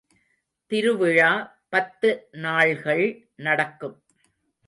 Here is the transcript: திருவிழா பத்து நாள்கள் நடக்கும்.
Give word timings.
திருவிழா 0.71 1.31
பத்து 1.69 2.09
நாள்கள் 2.31 3.05
நடக்கும். 3.35 3.97